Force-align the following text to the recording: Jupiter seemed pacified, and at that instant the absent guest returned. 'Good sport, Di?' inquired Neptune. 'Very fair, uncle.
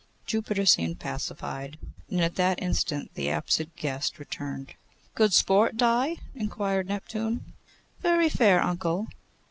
Jupiter 0.25 0.65
seemed 0.65 0.97
pacified, 0.99 1.77
and 2.09 2.21
at 2.21 2.33
that 2.33 2.59
instant 2.59 3.13
the 3.13 3.29
absent 3.29 3.75
guest 3.75 4.17
returned. 4.17 4.73
'Good 5.13 5.31
sport, 5.31 5.77
Di?' 5.77 6.15
inquired 6.33 6.87
Neptune. 6.89 7.53
'Very 7.99 8.27
fair, 8.27 8.63
uncle. 8.63 9.09